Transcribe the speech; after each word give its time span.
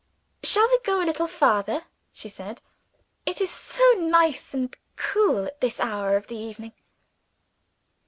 "Shall 0.43 0.67
we 0.69 0.79
go 0.83 0.99
a 0.99 1.05
little 1.05 1.27
farther?" 1.27 1.83
she 2.11 2.27
said. 2.27 2.59
"It 3.27 3.39
is 3.39 3.51
so 3.51 3.83
nice 3.99 4.51
and 4.51 4.75
cool 4.95 5.45
at 5.45 5.61
this 5.61 5.79
hour 5.79 6.17
of 6.17 6.25
the 6.25 6.37
evening." 6.37 6.73